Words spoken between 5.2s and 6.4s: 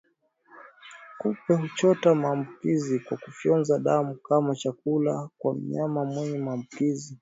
kwa mnyama mwenye